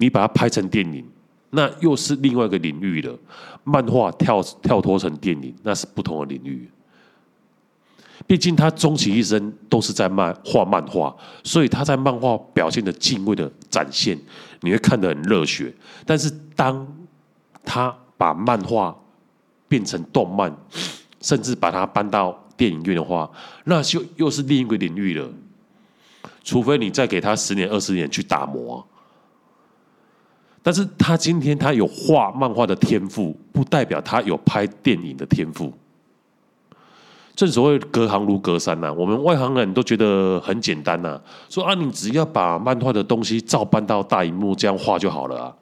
[0.00, 1.04] 你把它拍成电影，
[1.50, 3.18] 那又是另外一个领域了。
[3.64, 6.70] 漫画跳跳脱成电影，那是不同的领域。
[8.28, 14.16] 毕竟他终其一生都是在漫画漫画，所以他在漫画表现的敬畏的展现，
[14.60, 15.74] 你会看得很热血。
[16.04, 16.86] 但是当
[17.64, 18.94] 他把漫画
[19.66, 20.54] 变成动漫，
[21.22, 23.30] 甚至把它搬到电影院的话，
[23.64, 25.26] 那就又是另一个领域了。
[26.44, 28.86] 除非你再给他十年、二十年去打磨。
[30.62, 35.72] 但是他今天他有画漫画的天赋，不代表他有拍电影的天赋。
[37.38, 45.54] 正所谓隔行如隔山呐，我们外行人都觉得很简单呐，说啊，你只要把漫画的东西照搬到大荧幕这样画就好了啊。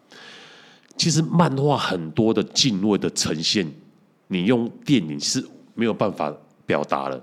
[0.96, 3.70] 其实漫画很多的敬畏的呈现，
[4.28, 6.32] 你用电影是没有办法
[6.64, 7.22] 表达的，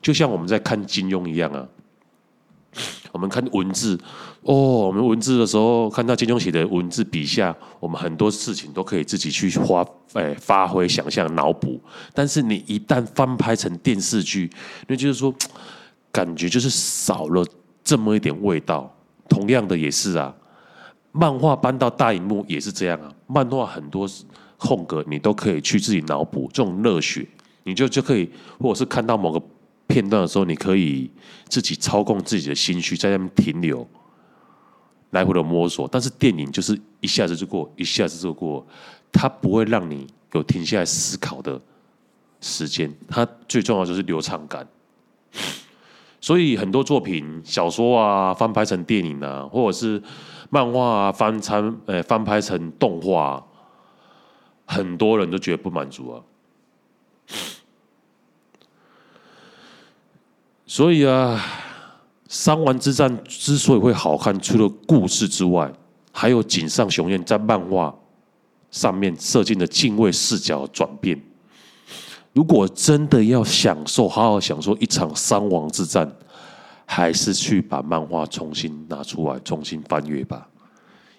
[0.00, 1.66] 就像我们在看金庸一样啊。
[3.12, 3.96] 我们看文字
[4.40, 11.78] 哦，我们文字的时候看到金庸写的文字笔下，我们很多事情都可以自己去发哎发挥想象脑补。
[12.14, 14.50] 但是你一旦翻拍成电视剧，
[14.88, 15.32] 那就是说
[16.10, 17.46] 感觉就是少了
[17.84, 18.90] 这么一点味道。
[19.28, 20.34] 同样的也是啊，
[21.12, 23.12] 漫画搬到大荧幕也是这样啊。
[23.26, 24.08] 漫画很多
[24.56, 27.26] 空格你都可以去自己脑补，这种热血
[27.64, 29.42] 你就就可以，或者是看到某个。
[29.92, 31.10] 片段的时候，你可以
[31.48, 33.86] 自己操控自己的心绪，在那边停留，
[35.10, 35.86] 来回的摸索。
[35.86, 38.66] 但是电影就是一下子就过，一下子就过，
[39.12, 41.60] 它不会让你有停下来思考的
[42.40, 42.90] 时间。
[43.06, 44.66] 它最重要就是流畅感。
[46.22, 50.02] 所以很多作品、小说啊，翻拍成电影啊，或者是
[50.48, 53.44] 漫画啊，翻参呃翻拍成动画，
[54.64, 56.22] 很多人都觉得不满足啊。
[60.66, 61.44] 所以啊，
[62.28, 65.70] 三王之战之所以会好看，除了故事之外，
[66.12, 67.94] 还有井上雄彦在漫画
[68.70, 71.20] 上面设计的敬畏视角转变。
[72.32, 76.10] 如果真的要享受，好好享受一场山王之战，
[76.86, 80.48] 还是去把漫画重新拿出来，重新翻阅吧。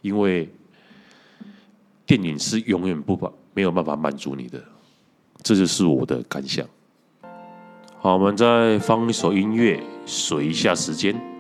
[0.02, 0.52] 因为
[2.08, 4.60] 电影是永远不把没有办法满足你的，
[5.44, 6.68] 这就是我的感想。
[8.04, 11.33] 好，我们再放一首音乐，水一下时间。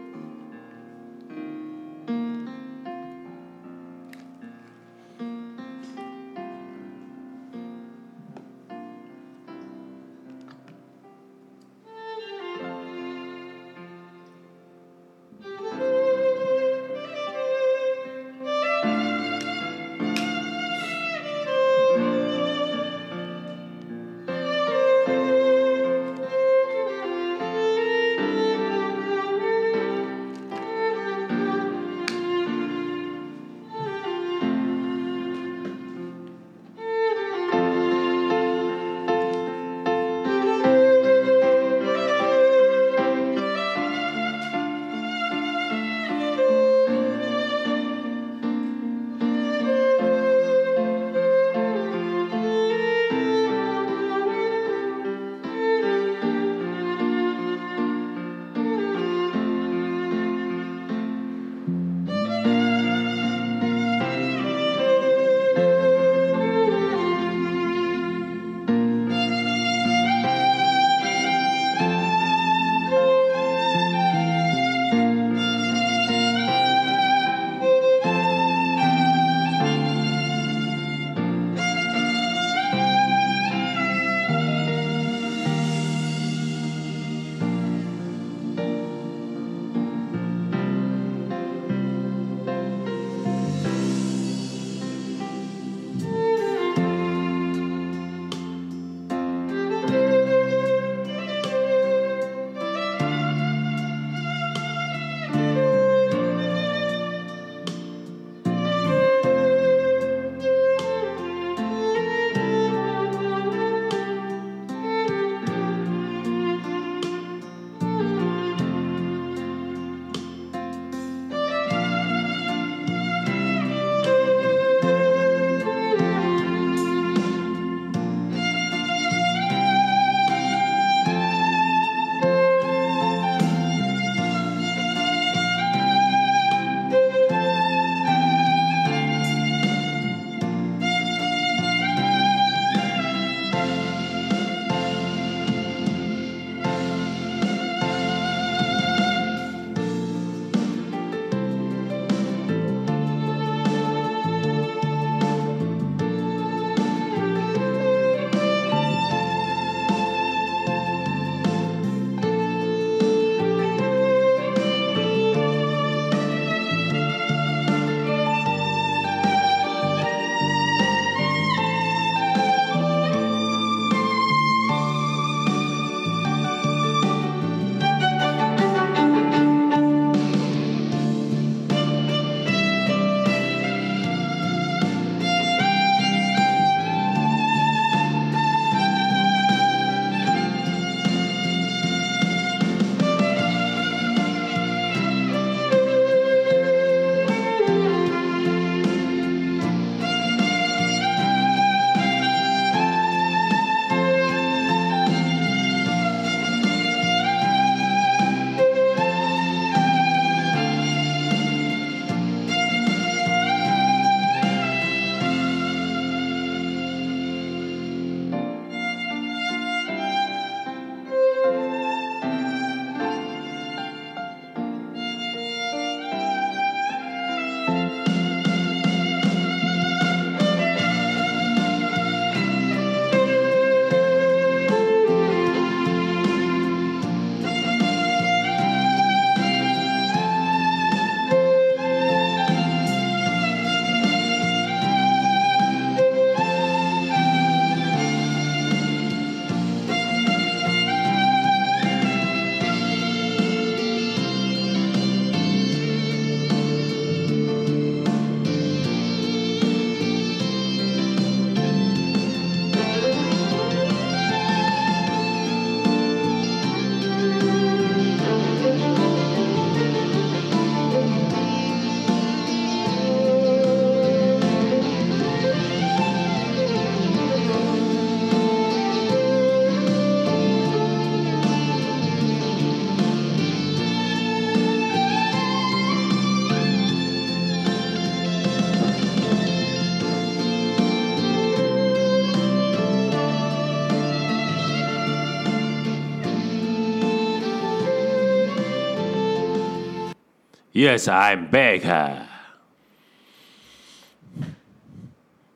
[300.83, 301.87] Yes, I'm back.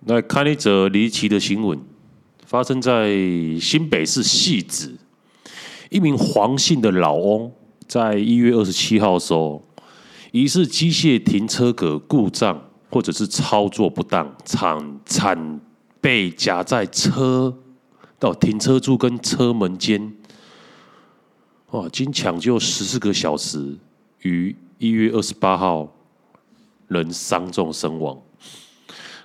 [0.05, 1.77] 来看一则离奇的新闻，
[2.45, 3.09] 发生在
[3.59, 4.95] 新北市汐止，
[5.89, 7.51] 一名黄姓的老翁，
[7.89, 9.67] 在一月二十七号的时候，
[10.31, 15.59] 疑似机械停车格故障，或者是操作不当，惨惨
[15.99, 17.53] 被夹在车
[18.17, 20.13] 到停车柱跟车门间。
[21.71, 21.89] 哇！
[21.89, 23.77] 经抢救十四个小时，
[24.21, 25.91] 于一月二十八号
[26.87, 28.17] 人伤重身亡。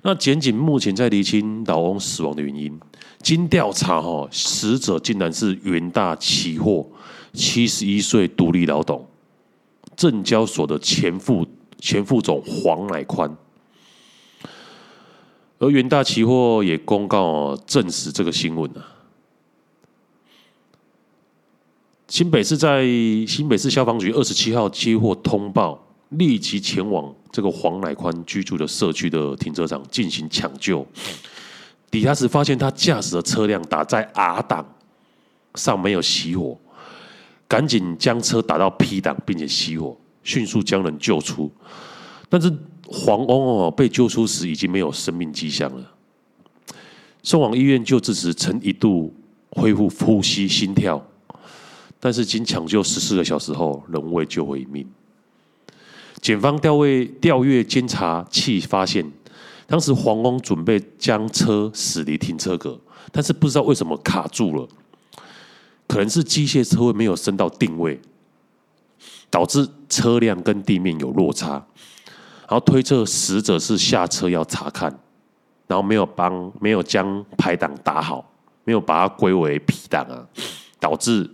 [0.03, 2.79] 那检警目前在厘清老翁死亡的原因。
[3.23, 6.85] 经调查，哈，死者竟然是元大期货
[7.33, 9.07] 七十一岁独立老董，
[9.95, 11.47] 证交所的前副
[11.79, 13.33] 前副总黄乃宽。
[15.59, 18.92] 而元大期货也公告证实这个新闻啊。
[22.13, 22.85] 新北市在
[23.27, 25.83] 新北市消防局二十七号接获通报。
[26.11, 30.87] 立即前往这个黄乃宽居住的社区的停车场进行抢救。
[31.91, 34.63] 抵达时发现他驾驶的车辆打在 R 档
[35.55, 36.55] 上没有熄火，
[37.49, 41.51] 赶紧将车打到 P 档并且熄火，迅速将人救出。
[42.29, 42.53] 但是
[42.87, 45.91] 黄翁哦被救出时已经没有生命迹象了。
[47.23, 49.15] 送往医院救治时曾一度
[49.49, 51.03] 恢复呼吸心跳，
[52.05, 54.85] 但是经抢救十四个小时后仍未救回一命。
[56.21, 59.09] 检方调阅调阅监察器发现，
[59.69, 62.77] 当时黄翁准备将车驶离停车格，
[63.13, 64.69] 但是不知道为什么卡住了，
[65.87, 68.01] 可能是机械车位没有升到定位，
[69.31, 74.91] 导致车辆跟地面有落差，然后推测死者是下车要查看，
[75.69, 78.29] 然后没有帮没有将排档打好，
[78.65, 80.27] 没有把它归为 P 档啊，
[80.81, 81.31] 导致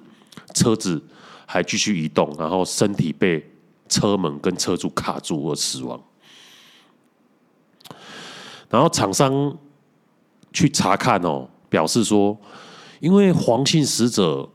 [0.58, 1.02] 车子
[1.46, 3.44] 还继续移动，然后身体被。
[3.90, 5.98] 车门跟车柱卡住而死亡，
[8.68, 9.56] 然后厂商
[10.52, 12.38] 去查看哦，表示说，
[13.00, 14.46] 因为黄姓死者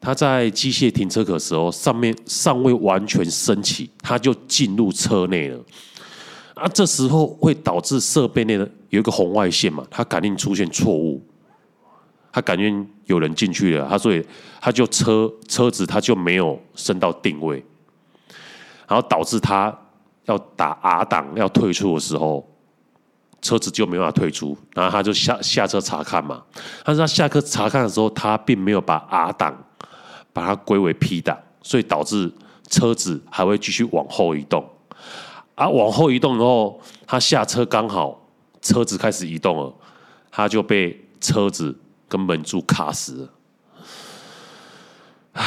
[0.00, 5.60] 他在机械停车格的时候，上面尚未完全升起，他就进入车内了，
[6.54, 11.20] 啊，这时候会导致设备内的有一个红外线嘛，他感应出现错误，
[12.30, 14.24] 他感应有人进去了，他所以
[14.60, 17.64] 他就车车子他就没有升到定位。
[18.86, 19.74] 然后导致他
[20.26, 22.46] 要打 R 档要退出的时候，
[23.40, 26.42] 车子就没办法退出，然后他就下下车查看嘛。
[26.84, 29.56] 但是他下车查看的时候，他并没有把 R 档
[30.32, 32.30] 把它归为 P 档，所以导致
[32.68, 34.68] 车子还会继续往后移动。
[35.54, 38.28] 啊、往后移动之后，他下车刚好
[38.60, 39.74] 车子开始移动了，
[40.30, 41.74] 他就被车子
[42.14, 43.30] 跟门柱卡死了。
[45.32, 45.44] 唉，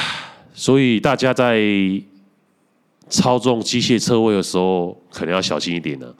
[0.53, 1.57] 所以大家在。
[3.09, 6.13] 操纵机械车位的时候，可能要小心一点呢，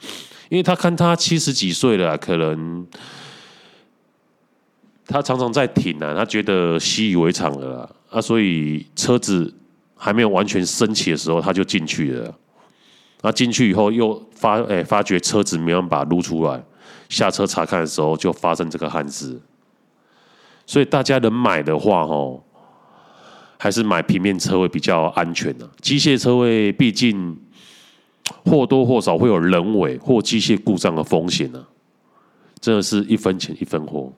[0.48, 2.88] 因为他看他七十几岁了，可能
[5.06, 9.54] 他常常在停啊，他觉得习以为常了啊，所以车子
[9.98, 12.34] 还没有完全升起的时候，他就进去了。
[13.22, 16.64] 那进去以后又发哎发觉车子没办法撸出来，
[17.10, 19.38] 下车查看的时候就发生这个憾事。
[20.68, 22.44] 所以大家能买的话，吼。
[23.60, 27.36] 还是买平面车位比较安全呢、机械车位毕竟
[28.46, 31.66] 或多或少会有人为或机械故障的风险呢、
[32.60, 34.14] 真的是一分钱一分货。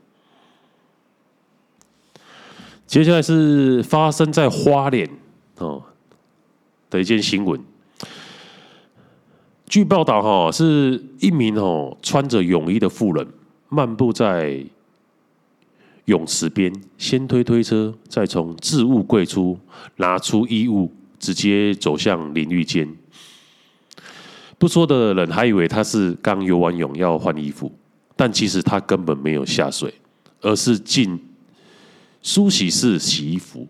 [2.86, 5.10] 接下来是发生在花莲
[5.60, 5.82] 哦
[6.90, 7.58] 的一件新闻。
[9.68, 13.26] 据报道，哈是一名哦穿着泳衣的妇人
[13.70, 14.66] 漫步在。
[16.10, 19.58] 泳池边，先推推车，再从置物柜出
[19.98, 22.88] 拿出衣物，直接走向淋浴间。
[24.58, 27.72] 不说的人还以为他是刚游完泳要换衣服，
[28.16, 29.94] 但其实他根本没有下水，
[30.42, 31.18] 而是进
[32.24, 33.68] 梳洗室洗衣服。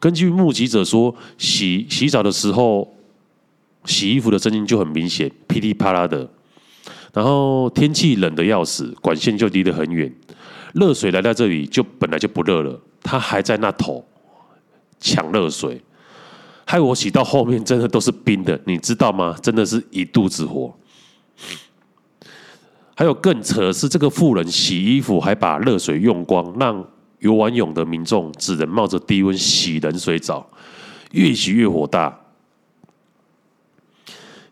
[0.00, 2.96] 根据目击者说，洗洗澡的时候，
[3.84, 6.30] 洗衣服的声音就很明显，噼里啪啦的。
[7.12, 10.10] 然后天气冷得要死，管线就离得很远。
[10.74, 14.06] 热水来到这里就本来就不热了，他还在那头
[15.00, 15.80] 抢热水，
[16.64, 19.36] 害我洗到后面真的都是冰的，你知道吗？
[19.42, 20.74] 真的是一肚子火。
[22.94, 26.84] 还有更扯的是，这个妇人洗衣服还把热水用光，让
[27.20, 30.44] 游完泳的民众只能冒着低温洗冷水澡，
[31.12, 32.18] 越洗越火大。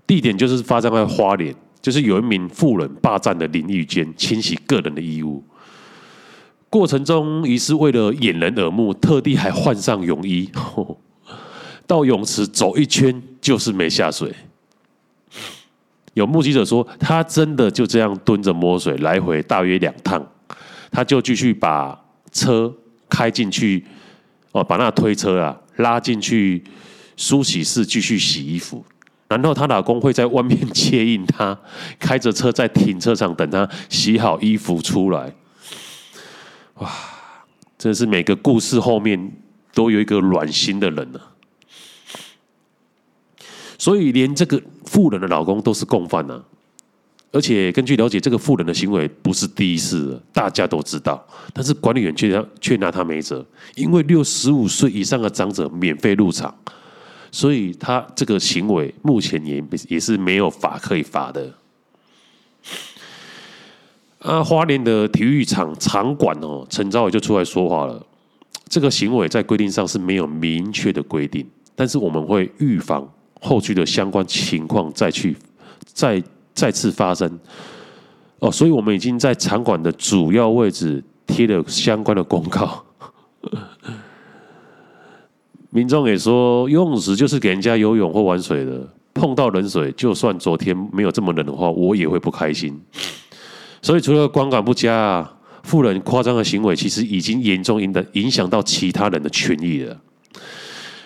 [0.07, 1.53] 地点就是发生在花莲，
[1.83, 5.43] 就是有一名妇人霸占的淋浴间，清洗个人的衣物。
[6.69, 10.51] 过程中，疑似为了掩人耳目，特地还换上泳衣，
[11.87, 14.33] 到泳池走一圈就是没下水。
[16.15, 20.27] 有目击者说，他真的就这样蹲着摸水，来回大约两趟，
[20.91, 21.99] 他就继续把
[22.33, 22.73] 车
[23.09, 23.85] 开进去，
[24.53, 26.65] 哦，把那推车啊拉进去
[27.17, 28.85] 梳洗室继续洗衣服，
[29.29, 31.57] 然后她老公会在外面 接应她，
[31.99, 35.33] 开着车在停车场等她洗好衣服出来。
[36.77, 36.91] 哇，
[37.79, 39.33] 真是每个故事后面
[39.73, 41.21] 都有一个暖心的人呢、
[43.79, 46.45] 所以，连这个妇人的老公都是共犯呢、啊。
[47.33, 51.23] 而且，根据了解，这个妇人的行为不是第一次，大家都知道。
[51.53, 56.55] 但是，管理员却却拿他没辙，因为六十五岁以上的长者免费入场，
[57.31, 61.53] 所以他这个行为目前也也是没有法可以罚的。
[64.21, 68.05] 啊，花莲的体育场场馆哦，陈昭伟就出来说话了。
[68.69, 73.09] 这个行为在规定上是没有明确的规定，但是我们会预防。
[73.39, 75.37] 后续的相关情况再去
[75.85, 76.21] 再
[76.55, 77.39] 再次发生
[78.39, 82.83] 哦，所以我们已经在场馆的主要位置贴了相关的公告。
[85.71, 92.81] 民众也说，游泳池就是给人家游泳或玩水的，碰到冷水，就算昨天没有这么冷的话，我也会不开心。
[93.83, 100.01] 所以除了观感不佳，啊，富人夸张的行为，其实已经严重影的影响到其他人的权益了。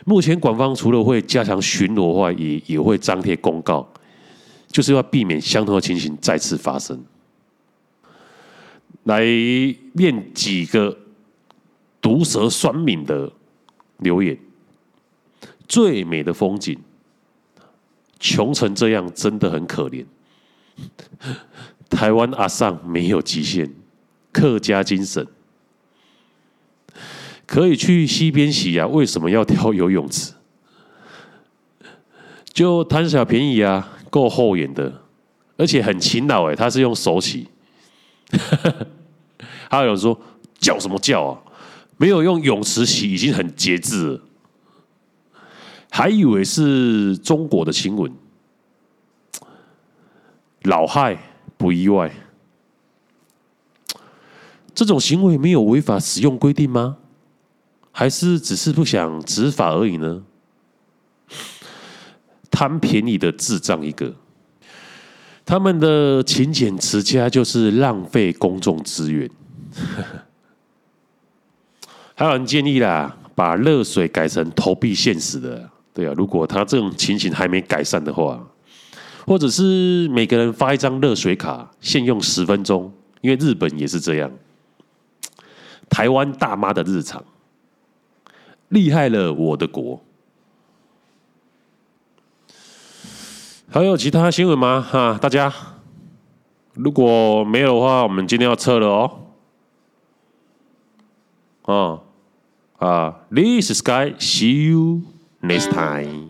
[0.07, 3.87] 目前，馆方除了会加强巡逻外，也也会张贴公告，
[4.69, 6.99] 就是要避免相同的情形再次发生。
[9.05, 9.25] 来
[9.93, 10.97] 念几个
[12.01, 13.31] 毒舌酸敏的
[13.99, 14.39] 留言：
[15.69, 16.79] 最美的风景，
[18.19, 20.05] 穷成这样真的很可怜。
[21.91, 23.71] 台湾阿桑没有极限，
[24.33, 25.27] 客家精神。
[27.47, 30.33] 可以去溪边洗啊，为什么要挑游泳池？
[32.53, 35.03] 就贪小便宜啊，够厚颜的，
[35.57, 37.49] 而且很勤劳哎，他是用手洗。
[39.69, 40.19] 还有人说
[40.59, 41.43] 叫什么叫啊？
[41.97, 44.23] 没有用泳池洗已经很节制了，
[45.91, 48.13] 还以为是中国的新闻，
[50.63, 51.30] 老害
[51.61, 52.11] 不意外。
[54.75, 56.97] 这种行为没有违法使用规定吗？
[57.93, 60.23] 还是只是不想执法而已呢？
[62.51, 64.15] 贪便宜的智障一个，
[65.45, 69.29] 他们的勤俭持家就是浪费公众资源。
[72.15, 75.69] 还有人建议啦，把热水改成投币现实的。
[75.93, 78.43] 对啊，如果他这种情形还没改善的话，
[79.27, 84.31] 或者是每个人发一张热水卡，限用十分钟，因为日本也是这样。
[85.89, 87.25] 台湾大妈的日常。
[88.69, 90.01] 厉害了，我的国！
[93.69, 94.81] 还有其他新闻吗？
[94.81, 95.53] 哈，大家，
[96.75, 99.17] 如果没有的话，我们今天要撤了哦。
[102.79, 105.03] 啊啊，This is Sky，see you
[105.43, 106.29] next time。